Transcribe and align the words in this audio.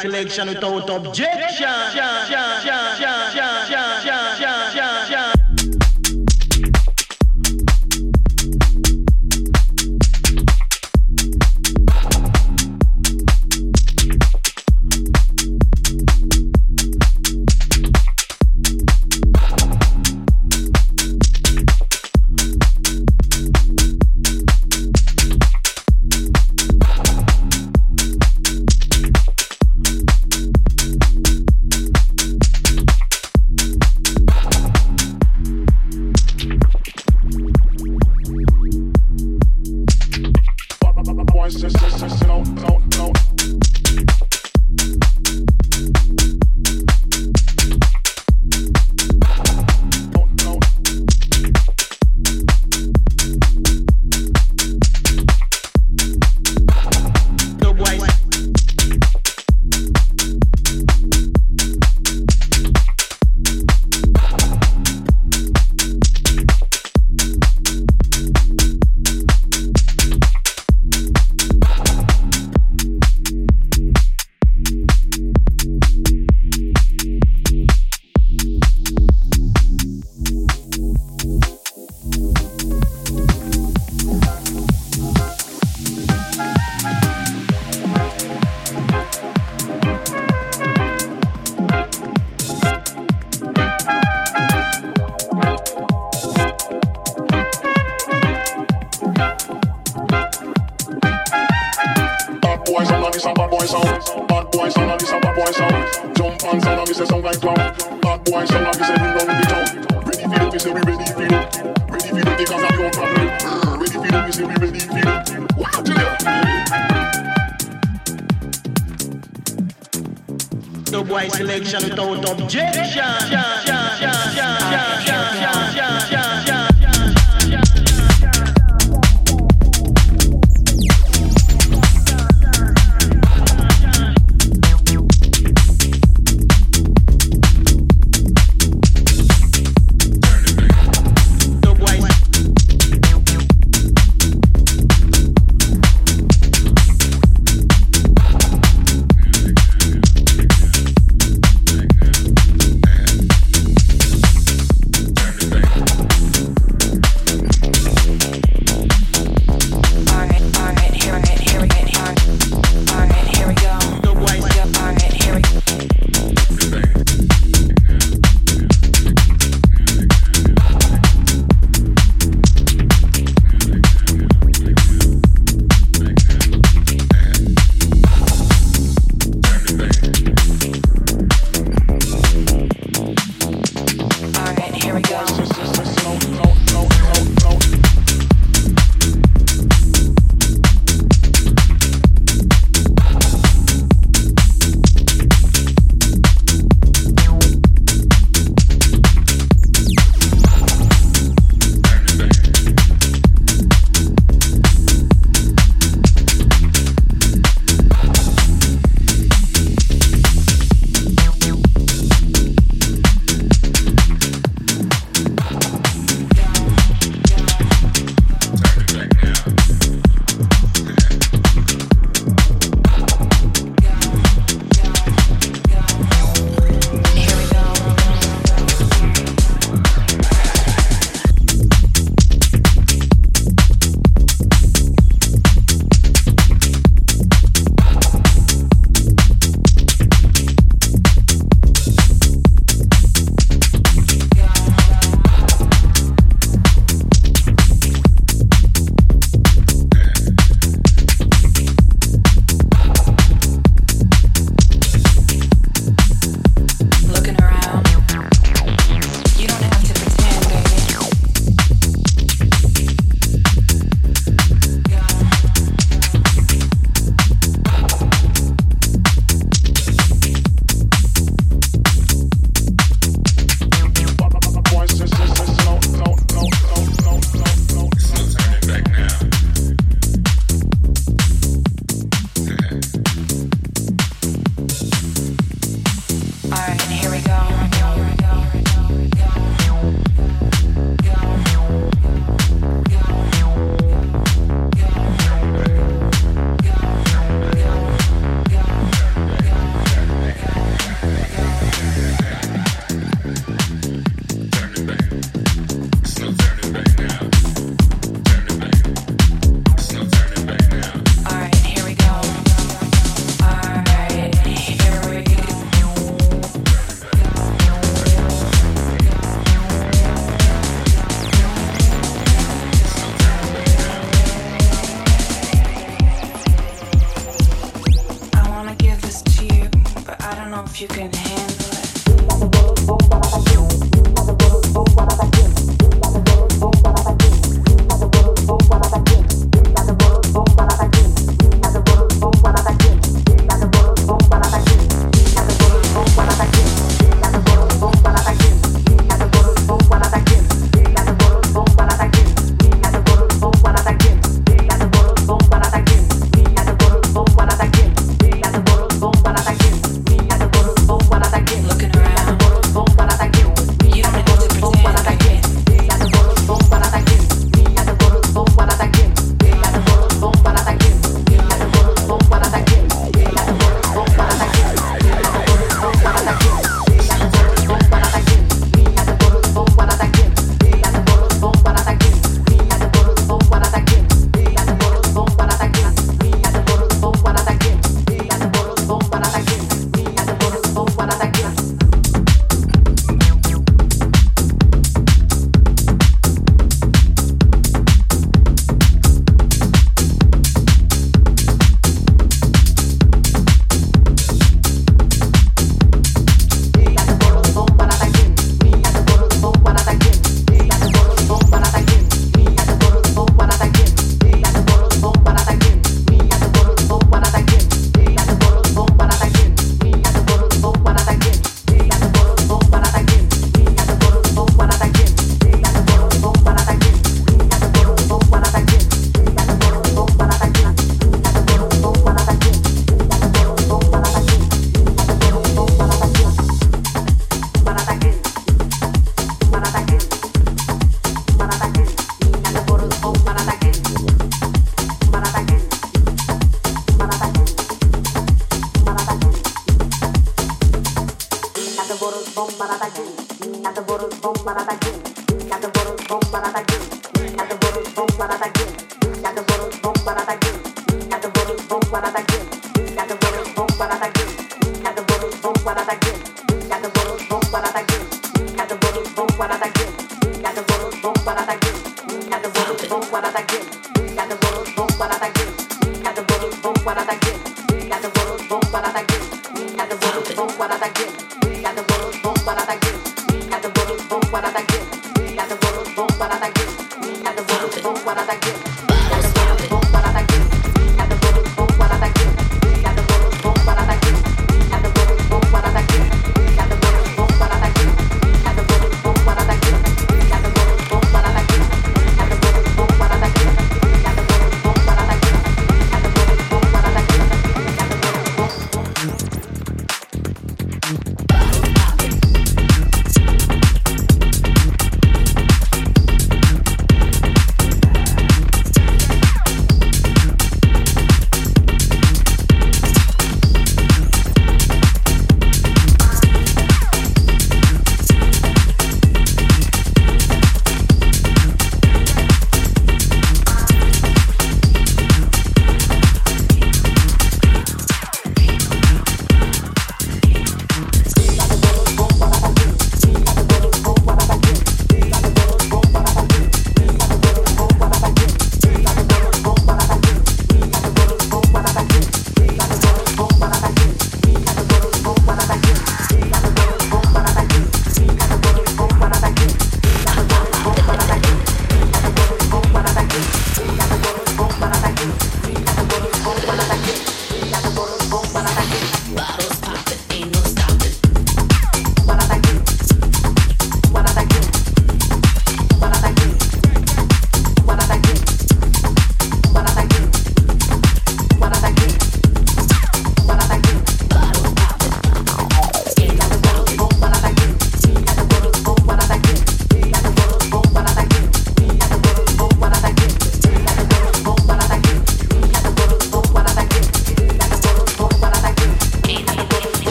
selection 0.00 0.48
without 0.48 0.90
objection. 0.90 1.66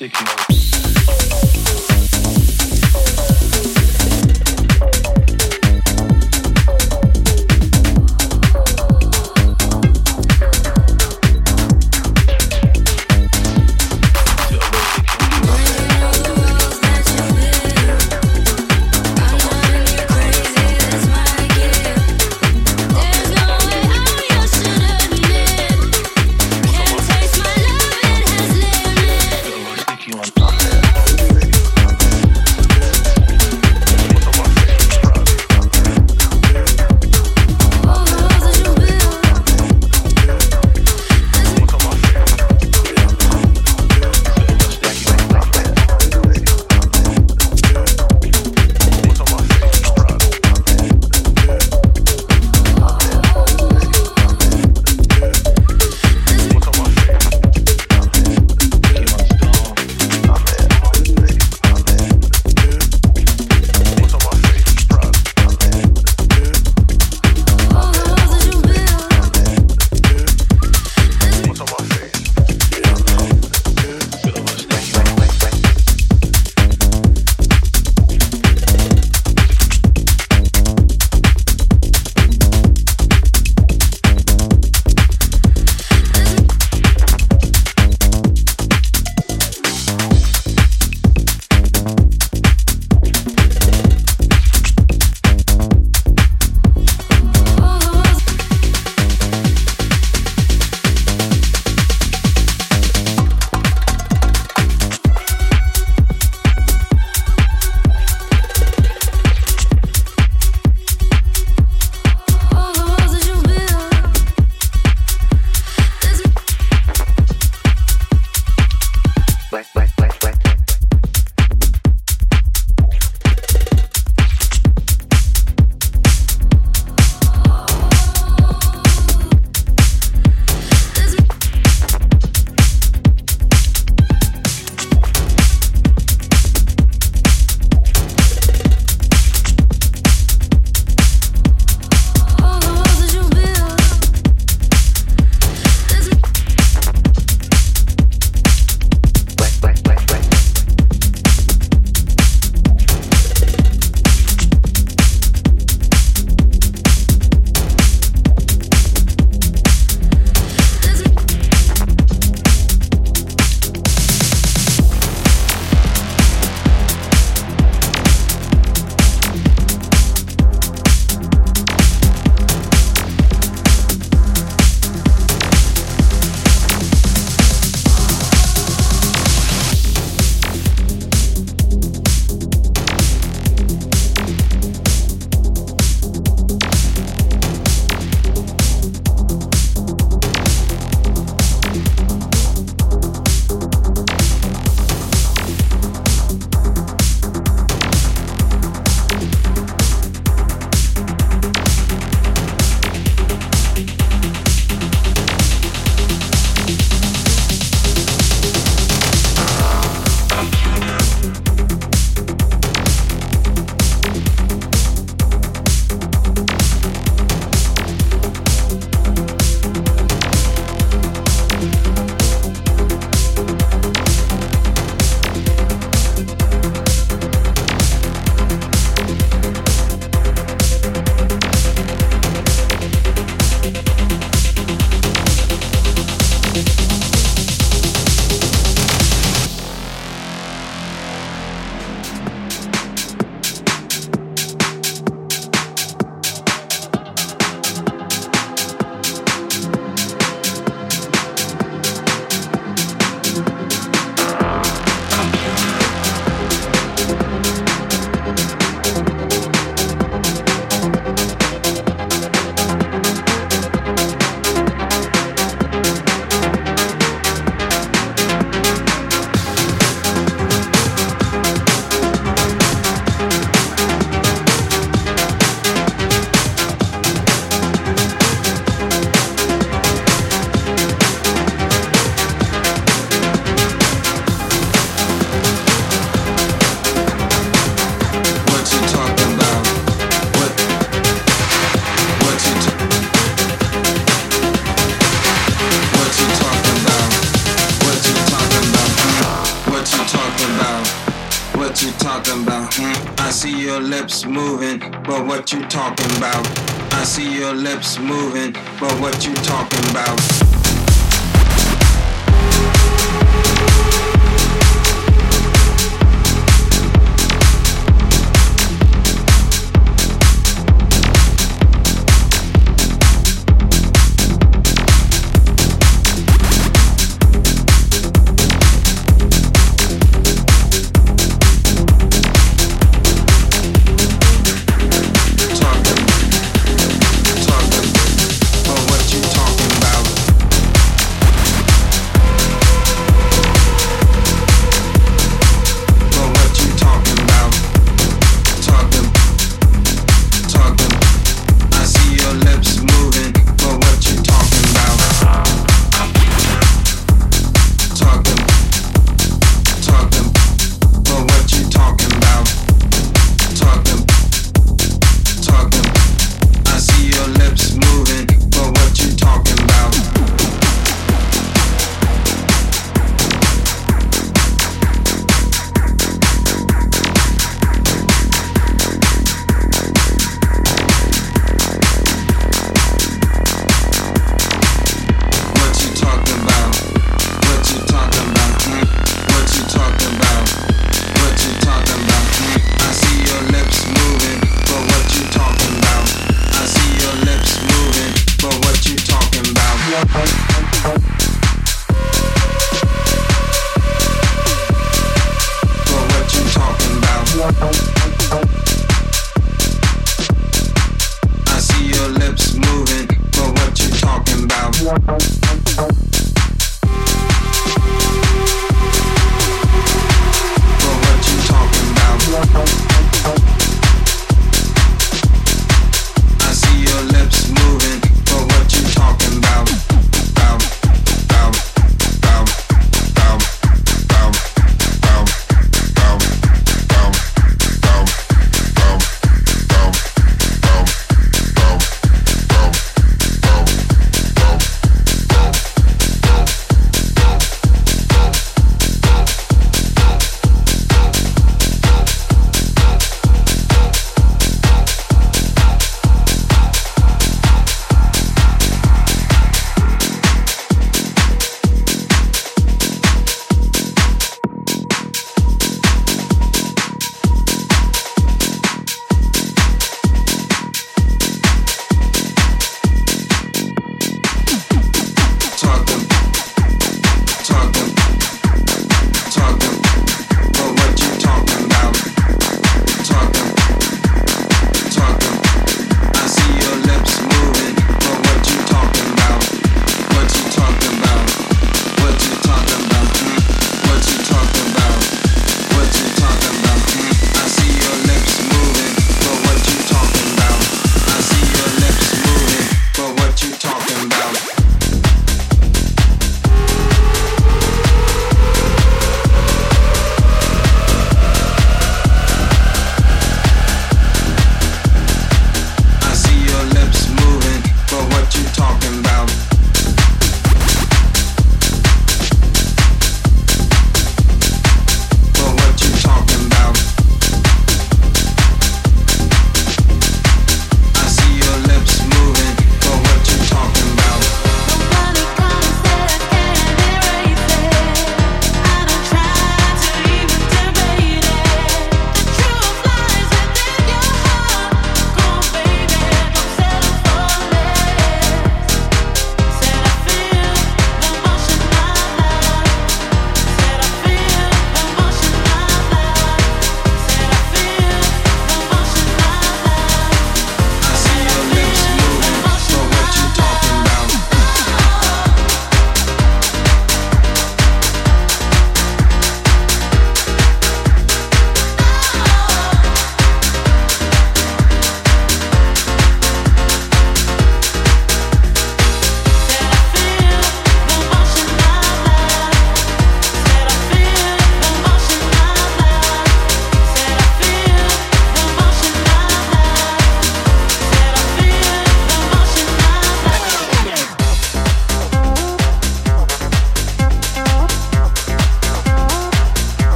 sticking 0.00 0.39